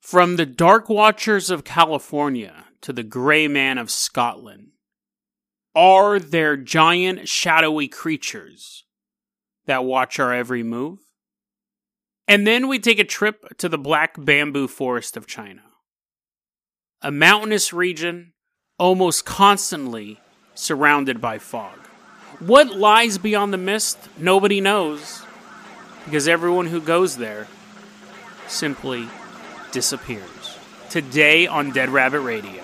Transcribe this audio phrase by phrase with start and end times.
[0.00, 4.68] From the Dark Watchers of California to the Grey Man of Scotland,
[5.74, 8.84] are there giant shadowy creatures
[9.66, 11.00] that watch our every move?
[12.26, 15.62] And then we take a trip to the Black Bamboo Forest of China,
[17.02, 18.32] a mountainous region
[18.78, 20.20] almost constantly
[20.54, 21.78] surrounded by fog.
[22.38, 25.22] What lies beyond the mist, nobody knows,
[26.04, 27.46] because everyone who goes there
[28.46, 29.08] simply
[29.72, 30.58] disappears.
[30.90, 32.62] Today on Dead Rabbit Radio.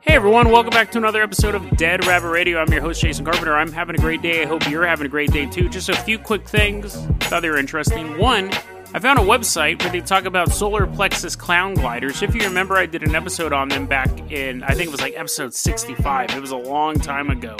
[0.00, 2.60] Hey everyone, welcome back to another episode of Dead Rabbit Radio.
[2.60, 3.54] I'm your host, Jason Carpenter.
[3.56, 4.42] I'm having a great day.
[4.42, 5.68] I hope you're having a great day too.
[5.68, 6.96] Just a few quick things.
[7.20, 8.18] Thought they were interesting.
[8.18, 8.50] One,
[8.92, 12.22] I found a website where they talk about solar plexus clown gliders.
[12.22, 15.00] If you remember, I did an episode on them back in, I think it was
[15.00, 16.30] like episode 65.
[16.30, 17.56] It was a long time ago.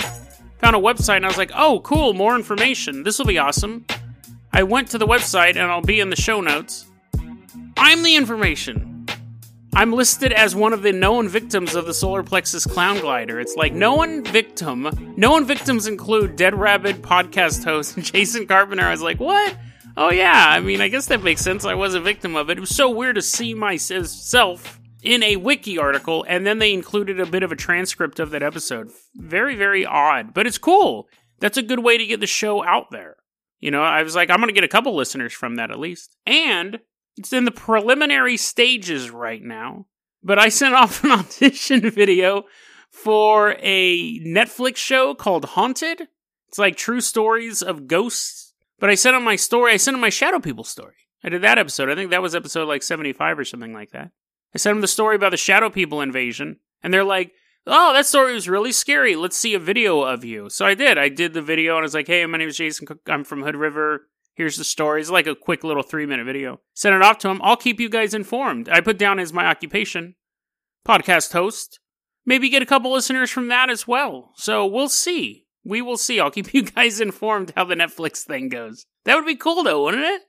[0.60, 3.02] Found a website and I was like, oh, cool, more information.
[3.02, 3.86] This will be awesome.
[4.52, 6.86] I went to the website and I'll be in the show notes.
[7.76, 9.06] I'm the information.
[9.72, 13.38] I'm listed as one of the known victims of the solar plexus clown glider.
[13.38, 15.14] It's like known victim.
[15.16, 18.84] Known victims include Dead Rabbit podcast host Jason Carpenter.
[18.84, 19.56] I was like, what?
[19.96, 21.64] Oh yeah, I mean, I guess that makes sense.
[21.64, 22.58] I was a victim of it.
[22.58, 27.20] It was so weird to see myself in a wiki article, and then they included
[27.20, 28.90] a bit of a transcript of that episode.
[29.14, 31.08] Very, very odd, but it's cool.
[31.40, 33.16] That's a good way to get the show out there.
[33.60, 35.78] You know, I was like, I'm going to get a couple listeners from that at
[35.78, 36.16] least.
[36.26, 36.80] And
[37.16, 39.86] it's in the preliminary stages right now,
[40.22, 42.44] but I sent off an audition video
[42.90, 46.08] for a Netflix show called Haunted.
[46.48, 48.54] It's like true stories of ghosts.
[48.78, 50.94] But I sent on my story, I sent on my Shadow People story.
[51.22, 51.90] I did that episode.
[51.90, 54.10] I think that was episode like 75 or something like that.
[54.54, 57.32] I sent them the story about the Shadow People invasion, and they're like,
[57.66, 59.14] oh, that story was really scary.
[59.16, 60.50] Let's see a video of you.
[60.50, 60.98] So I did.
[60.98, 63.00] I did the video, and I was like, hey, my name is Jason Cook.
[63.08, 64.08] I'm from Hood River.
[64.34, 65.00] Here's the story.
[65.00, 66.60] It's like a quick little three minute video.
[66.74, 67.40] Send it off to him.
[67.42, 68.68] I'll keep you guys informed.
[68.68, 70.14] I put down as my occupation
[70.86, 71.78] podcast host.
[72.24, 74.32] Maybe get a couple listeners from that as well.
[74.36, 75.46] So we'll see.
[75.64, 76.20] We will see.
[76.20, 78.86] I'll keep you guys informed how the Netflix thing goes.
[79.04, 80.22] That would be cool though, wouldn't it?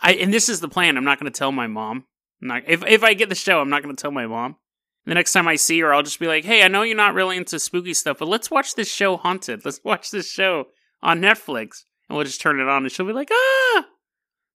[0.00, 0.96] I and this is the plan.
[0.96, 2.04] I'm not going to tell my mom.
[2.44, 4.56] Not, if if I get the show, I'm not going to tell my mom.
[5.06, 7.14] The next time I see her, I'll just be like, "Hey, I know you're not
[7.14, 9.64] really into spooky stuff, but let's watch this show Haunted.
[9.64, 10.66] Let's watch this show
[11.02, 13.86] on Netflix." and we'll just turn it on and she'll be like, ah.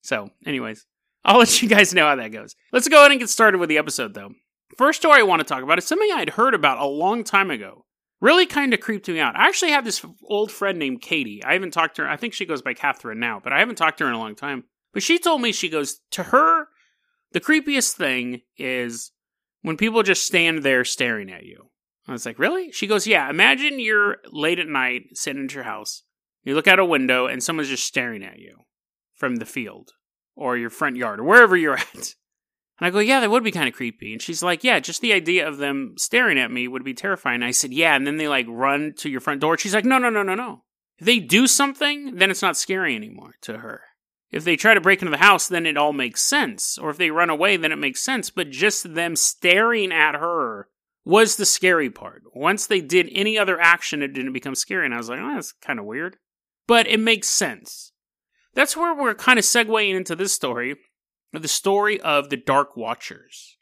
[0.01, 0.85] So, anyways,
[1.25, 2.55] I'll let you guys know how that goes.
[2.71, 4.31] Let's go ahead and get started with the episode, though.
[4.77, 7.51] First story I want to talk about is something I'd heard about a long time
[7.51, 7.85] ago.
[8.21, 9.35] Really kind of creeped me out.
[9.35, 11.43] I actually have this old friend named Katie.
[11.43, 12.09] I haven't talked to her.
[12.09, 14.19] I think she goes by Catherine now, but I haven't talked to her in a
[14.19, 14.65] long time.
[14.93, 16.67] But she told me she goes, to her,
[17.31, 19.11] the creepiest thing is
[19.61, 21.69] when people just stand there staring at you.
[22.07, 22.71] I was like, really?
[22.71, 26.03] She goes, yeah, imagine you're late at night sitting at your house
[26.43, 28.59] you look out a window and someone's just staring at you
[29.13, 29.91] from the field
[30.35, 32.15] or your front yard or wherever you're at.
[32.81, 34.13] And I go, yeah, that would be kind of creepy.
[34.13, 37.43] And she's like, yeah, just the idea of them staring at me would be terrifying.
[37.43, 37.93] I said, yeah.
[37.93, 39.57] And then they like run to your front door.
[39.57, 40.63] She's like, no, no, no, no, no.
[40.97, 43.81] If they do something, then it's not scary anymore to her.
[44.31, 46.77] If they try to break into the house, then it all makes sense.
[46.77, 48.29] Or if they run away, then it makes sense.
[48.29, 50.67] But just them staring at her
[51.03, 52.23] was the scary part.
[52.33, 54.85] Once they did any other action, it didn't become scary.
[54.85, 56.17] And I was like, oh, that's kind of weird
[56.69, 57.93] but it makes sense.
[58.53, 60.75] That's where we're kind of segueing into this story,
[61.33, 63.57] the story of the Dark Watchers.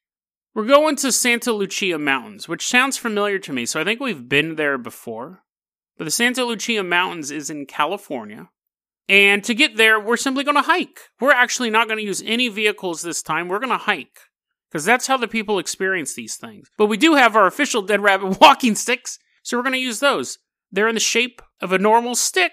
[0.53, 4.27] We're going to Santa Lucia Mountains, which sounds familiar to me, so I think we've
[4.27, 5.43] been there before.
[5.97, 8.49] But the Santa Lucia Mountains is in California.
[9.09, 10.99] And to get there, we're simply going to hike.
[11.19, 13.47] We're actually not going to use any vehicles this time.
[13.47, 14.19] We're going to hike.
[14.69, 16.69] Because that's how the people experience these things.
[16.77, 20.01] But we do have our official Dead Rabbit walking sticks, so we're going to use
[20.01, 20.39] those.
[20.71, 22.51] They're in the shape of a normal stick,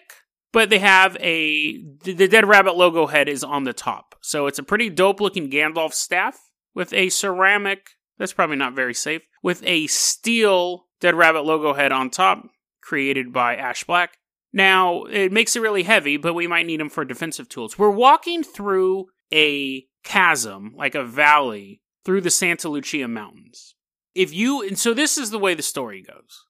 [0.52, 4.14] but they have a the Dead Rabbit logo head is on the top.
[4.22, 6.38] So it's a pretty dope looking Gandalf staff
[6.72, 7.88] with a ceramic
[8.18, 12.48] that's probably not very safe with a steel Dead Rabbit logo head on top
[12.80, 14.16] created by Ash Black.
[14.54, 17.76] Now, it makes it really heavy, but we might need them for defensive tools.
[17.76, 23.74] We're walking through a chasm, like a valley, through the Santa Lucia Mountains.
[24.14, 26.46] If you, and so this is the way the story goes.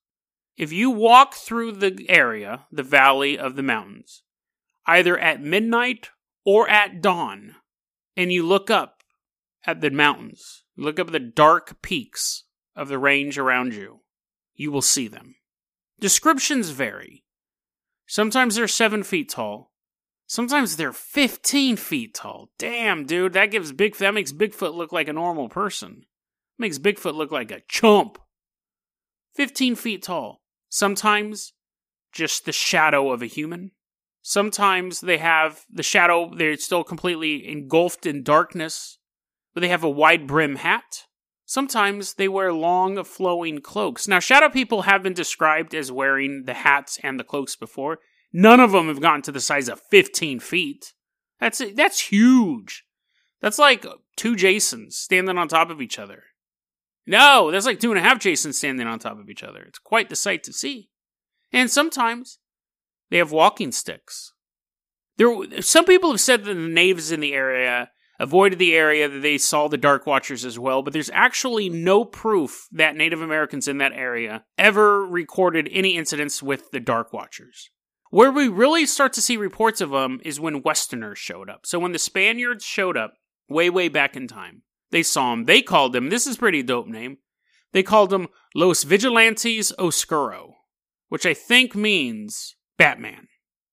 [0.58, 4.22] If you walk through the area, the valley of the mountains,
[4.86, 6.10] either at midnight
[6.44, 7.54] or at dawn,
[8.18, 9.02] and you look up
[9.66, 12.44] at the mountains, look up at the dark peaks
[12.76, 14.00] of the range around you,
[14.54, 15.36] you will see them.
[15.98, 17.23] Descriptions vary.
[18.06, 19.72] Sometimes they're seven feet tall.
[20.26, 22.50] Sometimes they're 15 feet tall.
[22.58, 26.04] Damn, dude, that gives Big that makes Bigfoot look like a normal person.
[26.58, 28.18] Makes Bigfoot look like a chump.
[29.34, 30.42] 15 feet tall
[30.74, 31.52] sometimes
[32.12, 33.70] just the shadow of a human.
[34.22, 38.98] Sometimes they have the shadow, they're still completely engulfed in darkness,
[39.52, 41.04] but they have a wide brim hat.
[41.46, 44.08] Sometimes they wear long, flowing cloaks.
[44.08, 47.98] Now, shadow people have been described as wearing the hats and the cloaks before.
[48.32, 50.92] None of them have gotten to the size of 15 feet.
[51.40, 52.84] That's that's huge.
[53.40, 53.84] That's like
[54.16, 56.24] two Jasons standing on top of each other.
[57.06, 59.60] No, that's like two and a half Jasons standing on top of each other.
[59.60, 60.88] It's quite the sight to see.
[61.52, 62.38] And sometimes
[63.10, 64.32] they have walking sticks.
[65.16, 67.90] There, some people have said that the knaves in the area
[68.24, 72.06] avoided the area that they saw the Dark Watchers as well, but there's actually no
[72.06, 77.68] proof that Native Americans in that area ever recorded any incidents with the Dark Watchers.
[78.08, 81.66] Where we really start to see reports of them is when Westerners showed up.
[81.66, 83.12] So when the Spaniards showed up,
[83.50, 85.44] way, way back in time, they saw them.
[85.44, 87.18] They called them, this is pretty dope name,
[87.72, 90.54] they called them Los Vigilantes Oscuro,
[91.10, 93.28] which I think means Batman,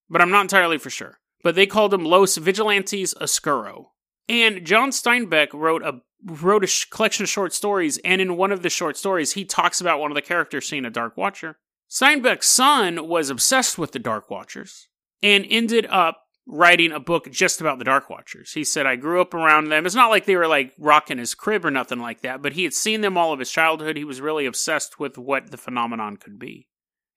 [0.09, 1.19] but I'm not entirely for sure.
[1.41, 3.93] But they called them Los Vigilantes Oscuro.
[4.29, 8.51] And John Steinbeck wrote a wrote a sh- collection of short stories, and in one
[8.51, 11.57] of the short stories, he talks about one of the characters seeing a Dark Watcher.
[11.89, 14.87] Steinbeck's son was obsessed with the Dark Watchers
[15.21, 18.53] and ended up writing a book just about the Dark Watchers.
[18.53, 19.85] He said, I grew up around them.
[19.85, 22.63] It's not like they were like rocking his crib or nothing like that, but he
[22.63, 23.97] had seen them all of his childhood.
[23.97, 26.67] He was really obsessed with what the phenomenon could be.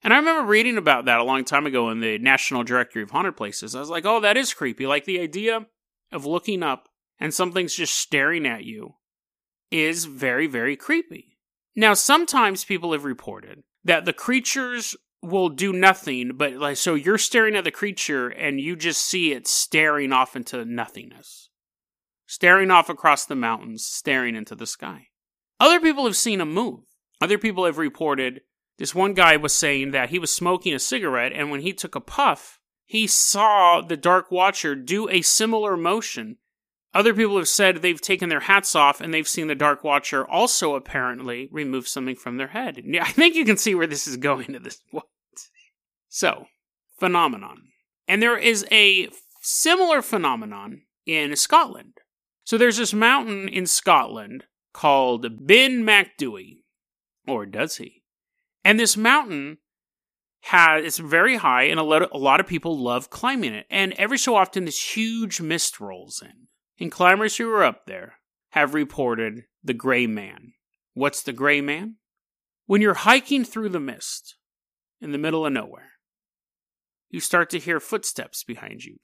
[0.03, 3.11] And I remember reading about that a long time ago in the National Directory of
[3.11, 3.75] Haunted Places.
[3.75, 4.87] I was like, oh, that is creepy.
[4.87, 5.67] Like the idea
[6.13, 6.89] of looking up
[7.19, 8.97] and something's just staring at you
[9.71, 11.39] is very, very creepy.
[11.77, 17.19] Now, sometimes people have reported that the creatures will do nothing, but like, so you're
[17.19, 21.49] staring at the creature and you just see it staring off into nothingness,
[22.27, 25.09] staring off across the mountains, staring into the sky.
[25.59, 26.81] Other people have seen a move.
[27.21, 28.43] Other people have reported
[28.79, 31.95] this one guy was saying that he was smoking a cigarette, and when he took
[31.95, 36.39] a puff, he saw the Dark Watcher do a similar motion.
[36.95, 40.25] Other people have said they've taken their hats off and they've seen the Dark Watcher
[40.27, 42.81] also apparently remove something from their head.
[43.01, 45.05] I think you can see where this is going this point.
[46.09, 46.47] So,
[46.99, 47.63] phenomenon.
[48.07, 49.09] And there is a
[49.41, 51.95] similar phenomenon in Scotland.
[52.45, 56.59] So there's this mountain in Scotland called Ben Macdui.
[57.27, 58.03] Or does he?
[58.65, 59.59] And this mountain
[60.43, 63.67] has it's very high, and a lot of, a lot of people love climbing it.
[63.71, 66.49] And every so often, this huge mist rolls in,
[66.81, 68.15] and climbers who are up there
[68.51, 70.53] have reported the gray man.
[70.95, 71.97] What's the gray man?
[72.67, 74.37] When you're hiking through the mist
[75.01, 75.93] in the middle of nowhere,
[77.11, 78.97] you start to hear footsteps behind you.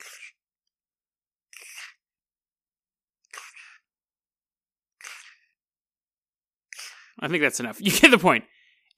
[7.20, 7.80] I think that's enough.
[7.80, 8.44] You get the point.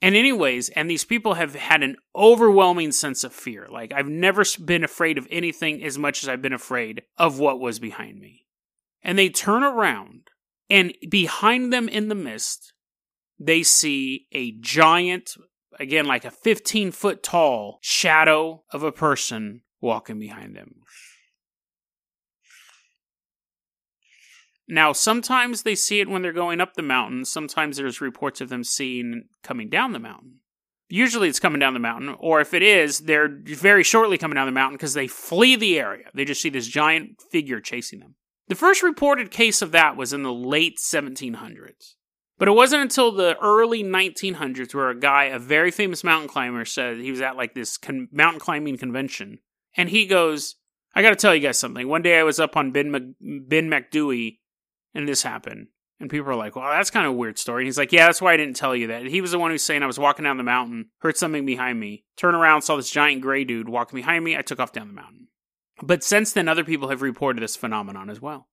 [0.00, 3.68] And, anyways, and these people have had an overwhelming sense of fear.
[3.70, 7.60] Like, I've never been afraid of anything as much as I've been afraid of what
[7.60, 8.42] was behind me.
[9.02, 10.28] And they turn around,
[10.70, 12.72] and behind them in the mist,
[13.38, 15.34] they see a giant,
[15.78, 20.76] again, like a 15 foot tall shadow of a person walking behind them.
[24.68, 27.24] Now, sometimes they see it when they're going up the mountain.
[27.24, 30.38] Sometimes there's reports of them seeing coming down the mountain.
[30.88, 34.46] Usually it's coming down the mountain, or if it is, they're very shortly coming down
[34.46, 36.04] the mountain because they flee the area.
[36.14, 38.14] They just see this giant figure chasing them.
[38.52, 41.94] The first reported case of that was in the late 1700s.
[42.36, 46.66] But it wasn't until the early 1900s where a guy, a very famous mountain climber,
[46.66, 49.38] said he was at like this con- mountain climbing convention.
[49.74, 50.56] And he goes,
[50.94, 51.88] I got to tell you guys something.
[51.88, 54.40] One day I was up on Ben, Mac- ben Macdui
[54.94, 55.68] and this happened.
[55.98, 57.64] And people are like, well, that's kind of a weird story.
[57.64, 59.06] He's like, yeah, that's why I didn't tell you that.
[59.06, 61.80] He was the one who's saying I was walking down the mountain, heard something behind
[61.80, 64.36] me, turn around, saw this giant gray dude walking behind me.
[64.36, 65.28] I took off down the mountain.
[65.80, 68.48] But since then, other people have reported this phenomenon as well.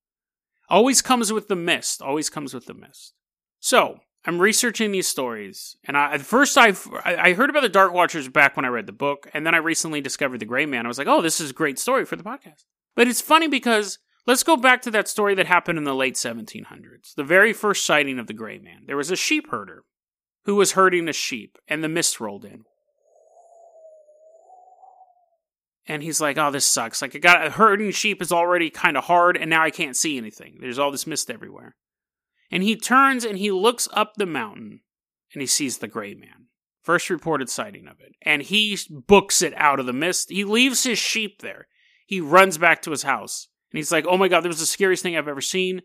[0.70, 2.02] Always comes with the mist.
[2.02, 3.14] Always comes with the mist.
[3.60, 6.74] So I'm researching these stories, and I, at first I
[7.04, 9.58] I heard about the Dark Watchers back when I read the book, and then I
[9.58, 10.86] recently discovered the Gray Man.
[10.86, 12.66] I was like, oh, this is a great story for the podcast.
[12.96, 14.00] But it's funny because
[14.30, 17.84] Let's go back to that story that happened in the late 1700s, the very first
[17.84, 18.84] sighting of the gray man.
[18.86, 19.86] There was a sheep herder
[20.46, 22.66] who was herding a sheep, and the mist rolled in.
[25.90, 27.02] And he's like, "Oh, this sucks.
[27.02, 29.98] Like, I got a herding sheep is already kind of hard, and now I can't
[29.98, 30.60] see anything.
[30.62, 31.76] There's all this mist everywhere."
[32.52, 34.82] And he turns and he looks up the mountain,
[35.34, 36.48] and he sees the gray man.
[36.82, 40.30] First reported sighting of it, and he books it out of the mist.
[40.32, 41.68] He leaves his sheep there.
[42.06, 44.66] He runs back to his house and he's like, oh my God, that was the
[44.66, 45.82] scariest thing I've ever seen.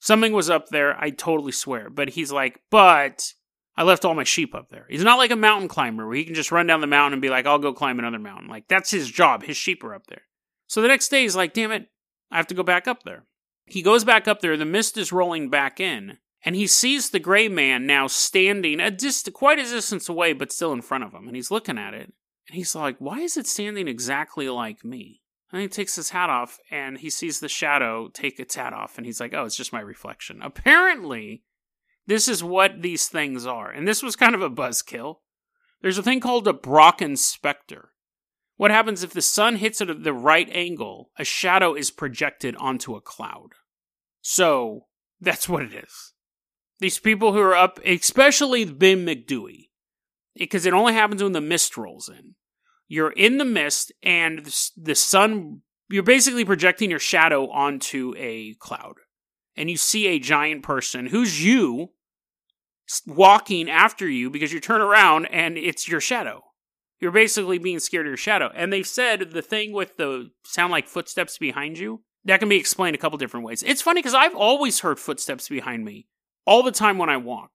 [0.00, 1.90] Something was up there, I totally swear.
[1.90, 3.32] But he's like, but
[3.76, 4.86] I left all my sheep up there.
[4.88, 7.22] He's not like a mountain climber where he can just run down the mountain and
[7.22, 8.48] be like, I'll go climb another mountain.
[8.48, 9.42] Like, that's his job.
[9.42, 10.22] His sheep are up there.
[10.66, 11.88] So the next day, he's like, damn it,
[12.30, 13.24] I have to go back up there.
[13.66, 14.56] He goes back up there.
[14.56, 18.90] The mist is rolling back in, and he sees the gray man now standing a
[18.90, 21.26] dist- quite a distance away, but still in front of him.
[21.26, 22.12] And he's looking at it,
[22.48, 25.20] and he's like, why is it standing exactly like me?
[25.52, 28.96] And he takes his hat off, and he sees the shadow take its hat off,
[28.96, 30.40] and he's like, oh, it's just my reflection.
[30.42, 31.42] Apparently,
[32.06, 33.70] this is what these things are.
[33.70, 35.16] And this was kind of a buzzkill.
[35.82, 37.90] There's a thing called a Brocken specter.
[38.56, 41.10] What happens if the sun hits it at the right angle?
[41.18, 43.50] A shadow is projected onto a cloud.
[44.22, 44.86] So,
[45.20, 46.14] that's what it is.
[46.78, 49.68] These people who are up, especially Ben Macdui,
[50.34, 52.34] because it only happens when the mist rolls in.
[52.88, 54.46] You're in the mist, and
[54.76, 58.94] the sun, you're basically projecting your shadow onto a cloud.
[59.56, 61.90] And you see a giant person who's you
[63.06, 66.42] walking after you because you turn around and it's your shadow.
[67.00, 68.50] You're basically being scared of your shadow.
[68.54, 72.56] And they've said the thing with the sound like footsteps behind you, that can be
[72.56, 73.62] explained a couple different ways.
[73.62, 76.06] It's funny because I've always heard footsteps behind me
[76.46, 77.50] all the time when I walk.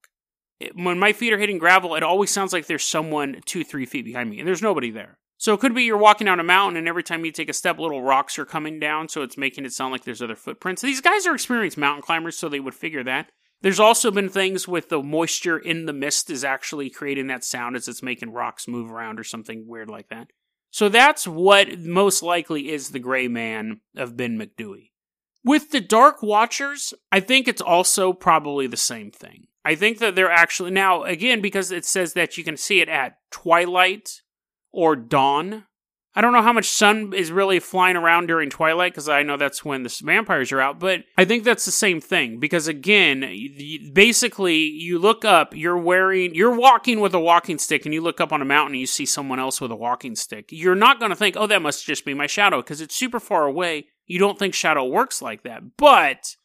[0.75, 4.05] when my feet are hitting gravel, it always sounds like there's someone two, three feet
[4.05, 5.17] behind me, and there's nobody there.
[5.41, 7.53] So it could be you're walking down a mountain, and every time you take a
[7.53, 10.83] step, little rocks are coming down, so it's making it sound like there's other footprints.
[10.83, 13.31] These guys are experienced mountain climbers, so they would figure that.
[13.61, 17.75] There's also been things with the moisture in the mist is actually creating that sound
[17.75, 20.27] as it's making rocks move around or something weird like that.
[20.69, 24.91] So that's what most likely is the gray man of Ben Macdui.
[25.43, 29.47] With the Dark Watchers, I think it's also probably the same thing.
[29.65, 32.89] I think that they're actually, now again, because it says that you can see it
[32.89, 34.20] at twilight
[34.71, 35.65] or dawn,
[36.13, 39.37] I don't know how much sun is really flying around during twilight because I know
[39.37, 43.21] that's when the vampires are out, but I think that's the same thing because again,
[43.93, 48.19] basically you look up, you're wearing, you're walking with a walking stick and you look
[48.19, 50.49] up on a mountain and you see someone else with a walking stick.
[50.51, 53.19] You're not going to think, oh, that must just be my shadow because it's super
[53.21, 53.85] far away.
[54.05, 56.35] You don't think shadow works like that, but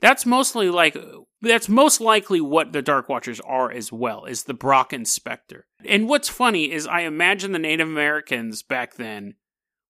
[0.00, 0.96] that's mostly like
[1.42, 5.66] that's most likely what the Dark Watchers are as well, is the Brocken Spectre.
[5.84, 9.34] And what's funny is I imagine the Native Americans back then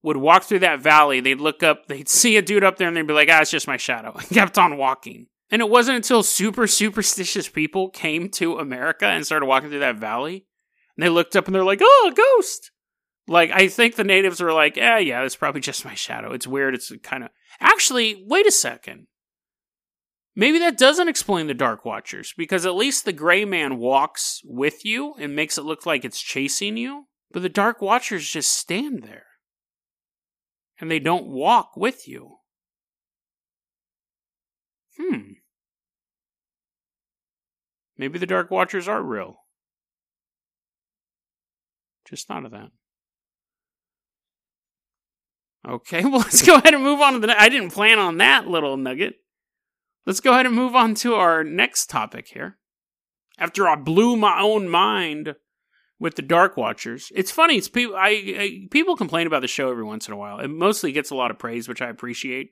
[0.03, 2.97] would walk through that valley, they'd look up, they'd see a dude up there and
[2.97, 4.13] they'd be like, ah, it's just my shadow.
[4.17, 5.27] And kept on walking.
[5.51, 9.97] And it wasn't until super superstitious people came to America and started walking through that
[9.97, 10.47] valley.
[10.97, 12.71] And they looked up and they're like, oh, a ghost.
[13.27, 16.33] Like, I think the natives were like, yeah, yeah, it's probably just my shadow.
[16.33, 16.75] It's weird.
[16.75, 17.31] It's kind of.
[17.61, 19.07] Actually, wait a second.
[20.37, 24.85] Maybe that doesn't explain the Dark Watchers, because at least the Gray Man walks with
[24.85, 29.03] you and makes it look like it's chasing you, but the Dark Watchers just stand
[29.03, 29.27] there.
[30.81, 32.37] And they don't walk with you.
[34.99, 35.33] Hmm.
[37.99, 39.37] Maybe the Dark Watchers are real.
[42.09, 42.71] Just thought of that.
[45.69, 47.39] Okay, well, let's go ahead and move on to the.
[47.39, 49.17] I didn't plan on that little nugget.
[50.07, 52.57] Let's go ahead and move on to our next topic here.
[53.39, 55.37] After I blew my own mind
[55.99, 57.57] with the Dark Watchers, it's funny.
[57.57, 57.97] It's people.
[57.97, 60.41] I, I people complain about the show every once in a while.
[60.41, 62.51] It mostly gets a lot of praise, which I appreciate.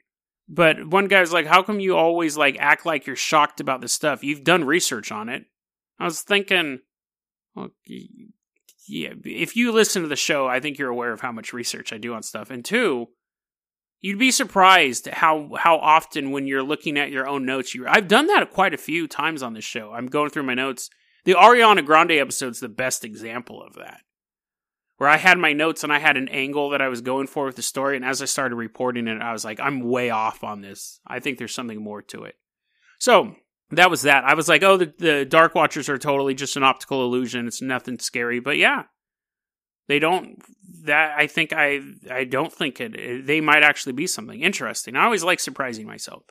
[0.48, 3.92] But one guy's like, "How come you always like act like you're shocked about this
[3.92, 4.24] stuff?
[4.24, 5.44] You've done research on it."
[5.98, 6.80] I was thinking,
[7.54, 7.70] well,
[8.86, 11.92] yeah, if you listen to the show, I think you're aware of how much research
[11.92, 12.50] I do on stuff.
[12.50, 13.08] And two,
[14.00, 18.08] You'd be surprised how how often when you're looking at your own notes, you I've
[18.08, 19.92] done that quite a few times on this show.
[19.92, 20.88] I'm going through my notes.
[21.24, 24.00] The Ariana Grande episode's the best example of that.
[24.98, 27.46] Where I had my notes and I had an angle that I was going for
[27.46, 30.42] with the story, and as I started reporting it, I was like, I'm way off
[30.42, 31.00] on this.
[31.06, 32.34] I think there's something more to it.
[32.98, 33.36] So
[33.70, 34.24] that was that.
[34.24, 37.46] I was like, oh, the, the Dark Watchers are totally just an optical illusion.
[37.46, 38.40] It's nothing scary.
[38.40, 38.84] But yeah,
[39.88, 40.42] they don't
[40.84, 41.80] that I think I
[42.10, 44.96] I don't think it they might actually be something interesting.
[44.96, 46.24] I always like surprising myself.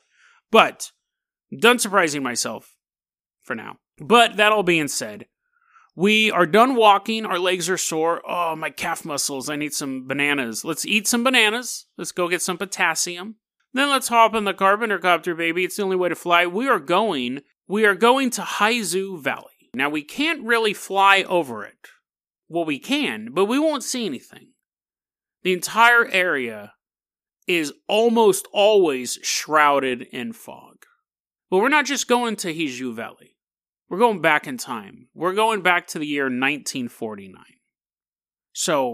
[0.50, 0.92] But
[1.56, 2.76] done surprising myself
[3.42, 3.78] for now.
[3.98, 5.26] But that all being said,
[5.94, 7.26] we are done walking.
[7.26, 8.22] Our legs are sore.
[8.26, 9.50] Oh, my calf muscles.
[9.50, 10.64] I need some bananas.
[10.64, 11.86] Let's eat some bananas.
[11.98, 13.36] Let's go get some potassium.
[13.74, 15.64] Then let's hop in the carpenter copter, baby.
[15.64, 16.46] It's the only way to fly.
[16.46, 17.40] We are going.
[17.66, 19.68] We are going to Haizu Valley.
[19.74, 21.88] Now we can't really fly over it
[22.48, 24.52] well, we can, but we won't see anything.
[25.42, 26.72] The entire area
[27.46, 30.84] is almost always shrouded in fog.
[31.50, 33.36] But we're not just going to Haizu Valley.
[33.88, 35.08] We're going back in time.
[35.14, 37.42] We're going back to the year 1949.
[38.52, 38.90] So,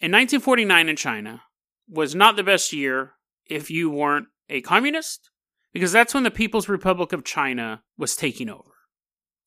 [0.00, 1.42] in 1949 in China
[1.88, 3.12] was not the best year
[3.46, 5.30] if you weren't a communist,
[5.72, 8.72] because that's when the People's Republic of China was taking over.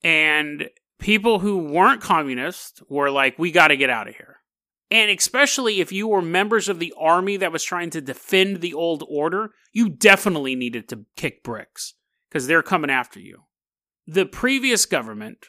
[0.04, 4.38] And people who weren't communist were like, we got to get out of here.
[4.90, 8.74] And especially if you were members of the army that was trying to defend the
[8.74, 11.96] old order, you definitely needed to kick bricks
[12.30, 13.44] because they're coming after you.
[14.06, 15.48] The previous government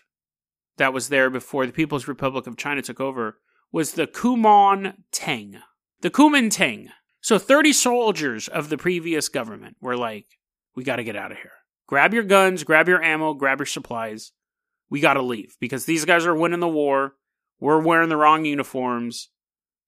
[0.79, 3.39] that was there before the People's Republic of China took over
[3.71, 5.61] was the Kuomintang.
[6.01, 6.89] The Kuomintang.
[7.21, 10.27] So 30 soldiers of the previous government were like,
[10.75, 11.53] we got to get out of here.
[11.87, 14.33] Grab your guns, grab your ammo, grab your supplies.
[14.91, 17.15] We got to leave because these guys are winning the war.
[17.61, 19.31] We're wearing the wrong uniforms.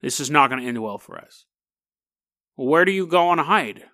[0.02, 1.46] This is not going to end well for us.
[2.56, 3.84] Where do you go on a hide?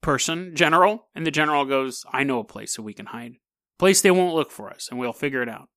[0.00, 1.08] Person, general?
[1.14, 3.34] And the general goes, I know a place that we can hide.
[3.78, 5.68] Place they won't look for us, and we'll figure it out.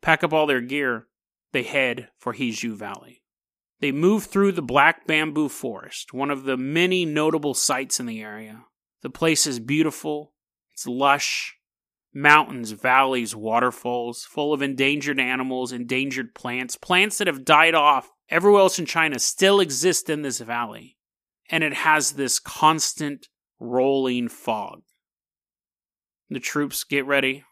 [0.00, 1.06] Pack up all their gear.
[1.52, 3.22] They head for Hizhu Valley.
[3.80, 8.20] They move through the Black Bamboo Forest, one of the many notable sights in the
[8.20, 8.64] area.
[9.02, 10.32] The place is beautiful,
[10.72, 11.57] it's lush,
[12.12, 18.62] mountains, valleys, waterfalls, full of endangered animals, endangered plants, plants that have died off everywhere
[18.62, 20.96] else in China still exist in this valley.
[21.50, 24.82] And it has this constant rolling fog.
[26.28, 27.44] The troops get ready.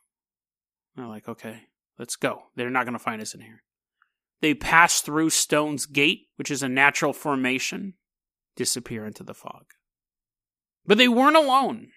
[0.94, 1.62] They're like, okay,
[1.98, 2.44] let's go.
[2.54, 3.62] They're not going to find us in here.
[4.42, 7.94] They pass through Stone's Gate, which is a natural formation,
[8.54, 9.64] disappear into the fog.
[10.84, 11.88] But they weren't alone.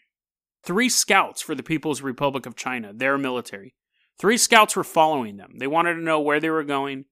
[0.63, 3.75] Three scouts for the People's Republic of China, their military.
[4.17, 5.53] Three scouts were following them.
[5.57, 7.05] They wanted to know where they were going.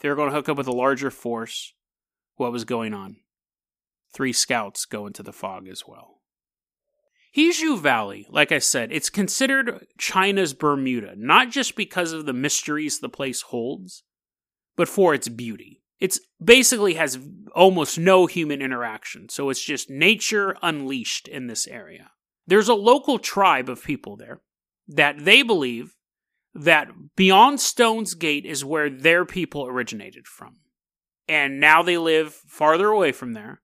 [0.00, 1.74] They were going to hook up with a larger force.
[2.36, 3.16] What was going on?
[4.14, 6.22] Three scouts go into the fog as well.
[7.36, 13.00] Hizhu Valley, like I said, it's considered China's Bermuda, not just because of the mysteries
[13.00, 14.02] the place holds,
[14.76, 15.82] but for its beauty.
[16.00, 17.18] It's basically has
[17.54, 22.12] almost no human interaction, so it's just nature unleashed in this area.
[22.48, 24.40] There's a local tribe of people there
[24.88, 25.94] that they believe
[26.54, 30.56] that beyond Stone's Gate is where their people originated from.
[31.28, 33.60] And now they live farther away from there.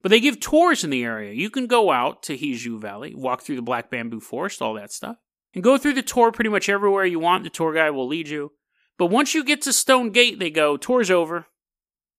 [0.00, 1.32] But they give tours in the area.
[1.32, 4.92] You can go out to Hizhu Valley, walk through the Black Bamboo Forest, all that
[4.92, 5.16] stuff,
[5.52, 7.42] and go through the tour pretty much everywhere you want.
[7.42, 8.52] The tour guide will lead you.
[8.96, 11.46] But once you get to Stone Gate, they go, tour's over.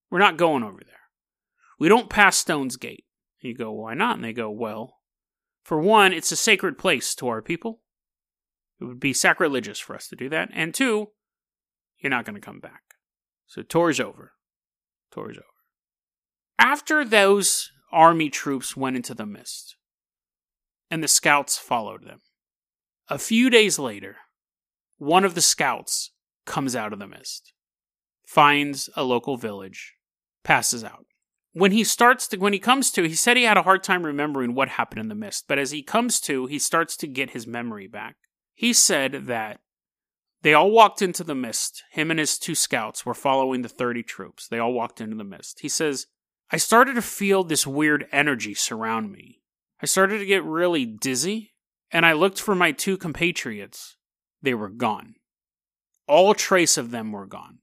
[0.09, 0.95] We're not going over there.
[1.79, 3.05] We don't pass Stone's Gate.
[3.39, 4.17] You go, why not?
[4.17, 4.97] And they go, well,
[5.63, 7.81] for one, it's a sacred place to our people.
[8.79, 10.49] It would be sacrilegious for us to do that.
[10.53, 11.09] And two,
[11.99, 12.81] you're not going to come back.
[13.45, 14.33] So tour's over.
[15.11, 15.45] Tour's over.
[16.57, 19.75] After those army troops went into the mist,
[20.89, 22.21] and the scouts followed them,
[23.07, 24.17] a few days later,
[24.97, 26.11] one of the scouts
[26.45, 27.53] comes out of the mist,
[28.25, 29.95] finds a local village,
[30.43, 31.05] passes out
[31.53, 34.05] when he starts to when he comes to he said he had a hard time
[34.05, 37.31] remembering what happened in the mist but as he comes to he starts to get
[37.31, 38.15] his memory back.
[38.53, 39.59] He said that
[40.43, 41.83] they all walked into the mist.
[41.91, 44.47] Him and his two scouts were following the 30 troops.
[44.47, 45.59] They all walked into the mist.
[45.61, 46.07] He says
[46.51, 49.41] i started to feel this weird energy surround me.
[49.81, 51.53] I started to get really dizzy
[51.91, 53.97] and i looked for my two compatriots.
[54.41, 55.15] They were gone.
[56.07, 57.59] All trace of them were gone.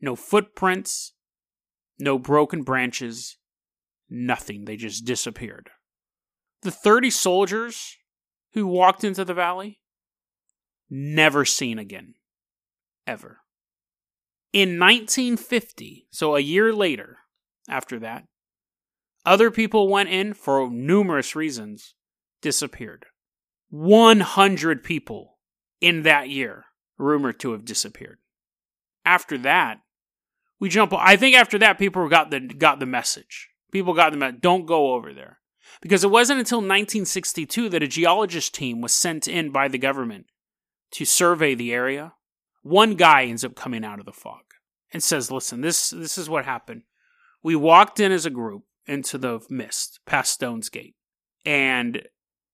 [0.00, 1.12] No footprints
[1.98, 3.36] no broken branches,
[4.08, 4.64] nothing.
[4.64, 5.70] They just disappeared.
[6.62, 7.96] The 30 soldiers
[8.54, 9.80] who walked into the valley,
[10.88, 12.14] never seen again.
[13.06, 13.40] Ever.
[14.52, 17.18] In 1950, so a year later
[17.68, 18.24] after that,
[19.26, 21.94] other people went in for numerous reasons,
[22.40, 23.06] disappeared.
[23.70, 25.38] 100 people
[25.80, 26.66] in that year
[26.98, 28.18] rumored to have disappeared.
[29.04, 29.80] After that,
[30.60, 30.92] we jump.
[30.92, 33.48] I think after that, people got the got the message.
[33.72, 34.40] People got the message.
[34.40, 35.38] Don't go over there
[35.80, 40.26] because it wasn't until 1962 that a geologist team was sent in by the government
[40.92, 42.14] to survey the area.
[42.62, 44.42] One guy ends up coming out of the fog
[44.92, 46.82] and says, "Listen, this this is what happened.
[47.42, 50.94] We walked in as a group into the mist past Stone's Gate,
[51.44, 52.06] and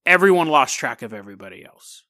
[0.05, 2.05] everyone lost track of everybody else."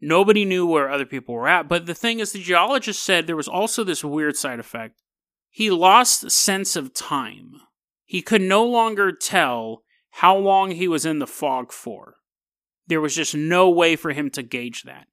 [0.00, 1.68] Nobody knew where other people were at.
[1.68, 5.02] But the thing is, the geologist said there was also this weird side effect.
[5.50, 7.52] He lost sense of time.
[8.04, 12.16] He could no longer tell how long he was in the fog for.
[12.86, 15.06] There was just no way for him to gauge that.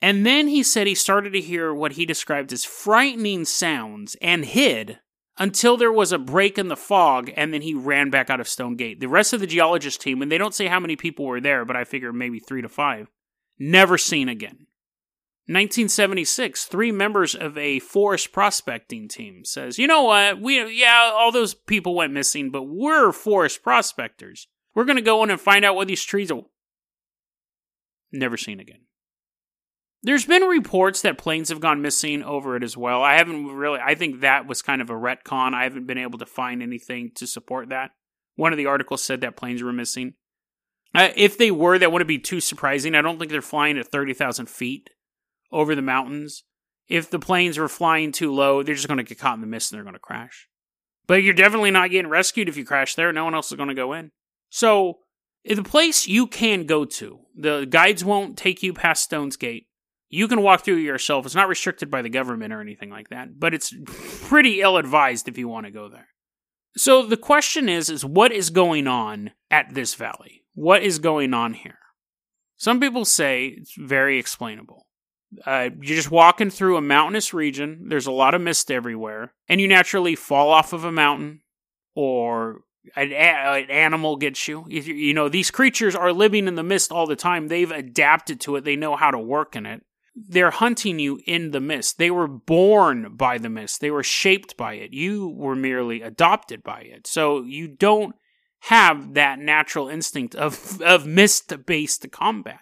[0.00, 4.44] And then he said he started to hear what he described as frightening sounds and
[4.44, 5.00] hid
[5.38, 8.46] until there was a break in the fog and then he ran back out of
[8.46, 9.00] Stone Gate.
[9.00, 11.64] The rest of the geologist team, and they don't say how many people were there,
[11.64, 13.08] but I figure maybe three to five,
[13.58, 14.66] never seen again.
[15.46, 20.40] 1976, three members of a forest prospecting team says, "You know what?
[20.40, 24.48] We yeah, all those people went missing, but we're forest prospectors.
[24.74, 26.44] We're going to go in and find out what these trees are."
[28.10, 28.86] Never seen again.
[30.02, 33.02] There's been reports that planes have gone missing over it as well.
[33.02, 35.54] I haven't really, I think that was kind of a retcon.
[35.54, 37.90] I haven't been able to find anything to support that.
[38.36, 40.14] One of the articles said that planes were missing.
[40.94, 42.94] Uh, if they were, that wouldn't be too surprising.
[42.94, 44.90] I don't think they're flying at 30,000 feet
[45.50, 46.44] over the mountains.
[46.88, 49.46] If the planes were flying too low, they're just going to get caught in the
[49.46, 50.48] mist and they're going to crash.
[51.06, 53.12] But you're definitely not getting rescued if you crash there.
[53.12, 54.10] No one else is going to go in.
[54.50, 54.98] So,
[55.44, 59.66] the place you can go to, the guides won't take you past Stone's Gate.
[60.08, 61.26] You can walk through yourself.
[61.26, 63.74] It's not restricted by the government or anything like that, but it's
[64.22, 66.08] pretty ill advised if you want to go there.
[66.76, 70.43] So the question is is what is going on at this valley?
[70.54, 71.78] What is going on here?
[72.56, 74.86] Some people say it's very explainable.
[75.44, 77.88] Uh, you're just walking through a mountainous region.
[77.88, 81.40] There's a lot of mist everywhere, and you naturally fall off of a mountain,
[81.96, 82.60] or
[82.94, 84.64] an, an animal gets you.
[84.68, 84.80] you.
[84.80, 87.48] You know, these creatures are living in the mist all the time.
[87.48, 88.64] They've adapted to it.
[88.64, 89.82] They know how to work in it
[90.16, 91.98] they're hunting you in the mist.
[91.98, 93.80] They were born by the mist.
[93.80, 94.92] They were shaped by it.
[94.92, 97.06] You were merely adopted by it.
[97.06, 98.14] So you don't
[98.68, 102.60] have that natural instinct of, of mist based combat.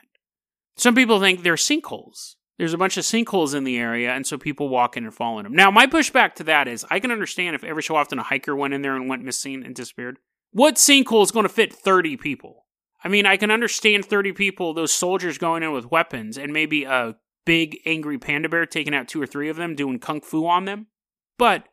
[0.76, 2.34] Some people think they're sinkholes.
[2.58, 5.38] There's a bunch of sinkholes in the area, and so people walk in and fall
[5.38, 5.54] in them.
[5.54, 8.56] Now, my pushback to that is I can understand if every so often a hiker
[8.56, 10.18] went in there and went missing and disappeared.
[10.50, 12.66] What sinkhole is going to fit 30 people?
[13.04, 16.84] I mean, I can understand 30 people, those soldiers going in with weapons, and maybe
[16.84, 20.46] a big angry panda bear taking out two or three of them doing kung fu
[20.46, 20.88] on them.
[21.38, 21.68] But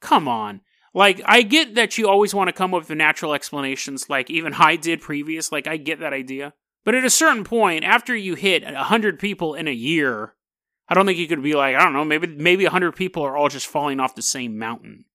[0.00, 0.60] come on.
[0.94, 4.30] Like, I get that you always want to come up with the natural explanations, like
[4.30, 5.52] even I did previous.
[5.52, 6.54] Like, I get that idea.
[6.84, 10.34] But at a certain point, after you hit 100 people in a year,
[10.88, 13.36] I don't think you could be like, I don't know, maybe maybe 100 people are
[13.36, 15.06] all just falling off the same mountain.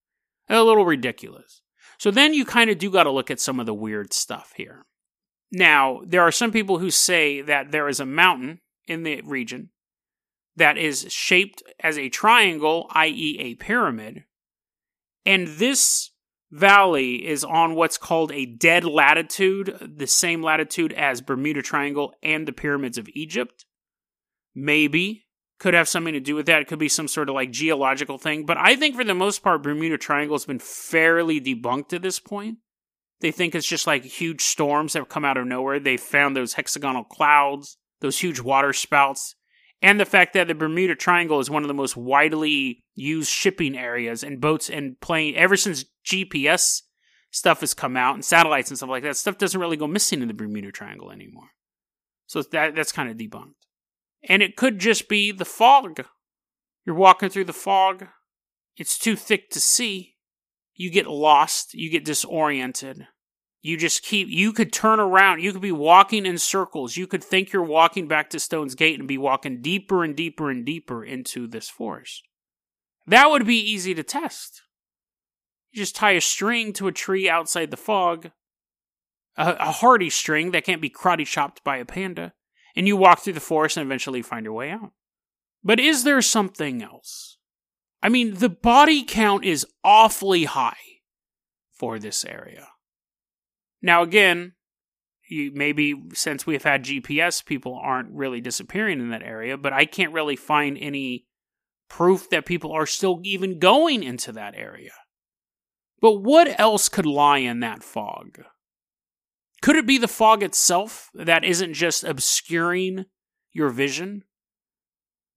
[0.50, 1.62] A little ridiculous.
[2.00, 4.54] So then you kind of do got to look at some of the weird stuff
[4.56, 4.86] here.
[5.52, 9.70] Now, there are some people who say that there is a mountain in the region
[10.56, 14.26] that is shaped as a triangle, i.e., a pyramid.
[15.26, 16.12] And this
[16.52, 22.48] valley is on what's called a dead latitude, the same latitude as Bermuda Triangle and
[22.48, 23.66] the pyramids of Egypt.
[24.56, 25.26] Maybe
[25.60, 26.62] could have something to do with that.
[26.62, 28.46] It could be some sort of like geological thing.
[28.46, 32.20] But I think for the most part, Bermuda Triangle has been fairly debunked at this
[32.20, 32.58] point.
[33.22, 35.80] They think it's just like huge storms that have come out of nowhere.
[35.80, 39.36] They found those hexagonal clouds, those huge water spouts
[39.82, 43.78] and the fact that the Bermuda Triangle is one of the most widely used shipping
[43.78, 46.82] areas and boats and plane ever since GPS
[47.32, 49.16] stuff has come out and satellites and stuff like that.
[49.16, 51.50] Stuff doesn't really go missing in the Bermuda Triangle anymore.
[52.28, 53.54] So that that's kind of debunked.
[54.28, 56.06] And it could just be the fog.
[56.86, 58.08] You're walking through the fog.
[58.76, 60.16] It's too thick to see.
[60.76, 61.74] You get lost.
[61.74, 63.08] You get disoriented.
[63.62, 65.42] You just keep, you could turn around.
[65.42, 66.96] You could be walking in circles.
[66.96, 70.50] You could think you're walking back to Stone's Gate and be walking deeper and deeper
[70.50, 72.24] and deeper into this forest.
[73.06, 74.62] That would be easy to test.
[75.72, 78.32] You just tie a string to a tree outside the fog,
[79.36, 82.34] a, a hardy string that can't be karate chopped by a panda,
[82.76, 84.94] and you walk through the forest and eventually find your way out.
[85.64, 87.38] But is there something else?
[88.02, 90.78] I mean, the body count is awfully high
[91.74, 92.70] for this area.
[93.82, 94.54] Now, again,
[95.30, 99.86] you, maybe since we've had GPS, people aren't really disappearing in that area, but I
[99.86, 101.26] can't really find any
[101.88, 104.92] proof that people are still even going into that area.
[106.02, 108.40] But what else could lie in that fog?
[109.62, 113.06] Could it be the fog itself that isn't just obscuring
[113.52, 114.24] your vision,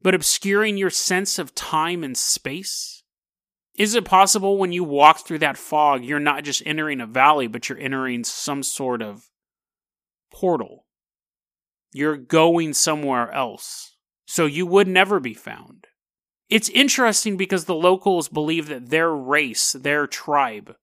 [0.00, 2.91] but obscuring your sense of time and space?
[3.76, 7.46] Is it possible when you walk through that fog, you're not just entering a valley,
[7.46, 9.30] but you're entering some sort of
[10.30, 10.86] portal?
[11.92, 13.96] You're going somewhere else.
[14.26, 15.86] So you would never be found.
[16.48, 20.74] It's interesting because the locals believe that their race, their tribe,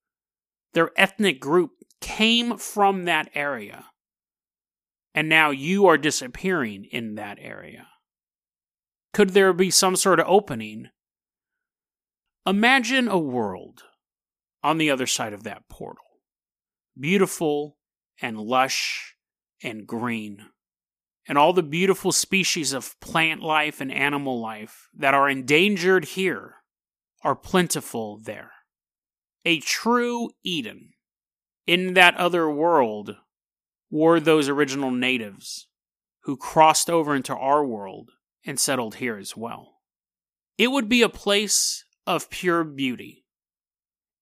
[0.74, 1.72] their ethnic group
[2.02, 3.86] came from that area.
[5.14, 7.88] And now you are disappearing in that area.
[9.14, 10.90] Could there be some sort of opening
[12.50, 13.84] Imagine a world
[14.64, 16.06] on the other side of that portal.
[17.00, 17.78] Beautiful
[18.24, 19.14] and lush
[19.62, 20.48] and green.
[21.28, 26.56] And all the beautiful species of plant life and animal life that are endangered here
[27.24, 28.54] are plentiful there.
[29.46, 30.94] A true Eden.
[31.68, 33.16] In that other world
[33.92, 35.68] were those original natives
[36.24, 38.10] who crossed over into our world
[38.44, 39.82] and settled here as well.
[40.58, 43.24] It would be a place of pure beauty.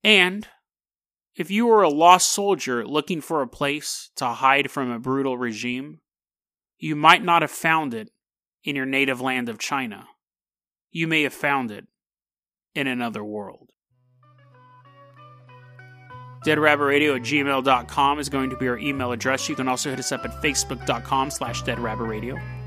[0.03, 0.45] And
[1.37, 5.37] if you were a lost soldier looking for a place to hide from a brutal
[5.37, 6.01] regime,
[6.77, 8.11] you might not have found it
[8.65, 10.05] in your native land of China,
[10.91, 11.87] you may have found it
[12.75, 13.69] in another world.
[16.45, 19.47] DeadRabbitRadio at gmail.com is going to be our email address.
[19.47, 22.66] You can also hit us up at facebook.com slash deadrabbitradio.